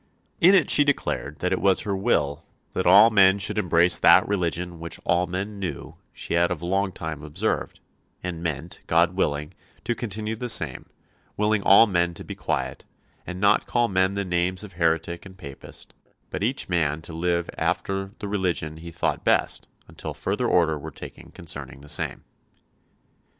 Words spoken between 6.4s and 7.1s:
of long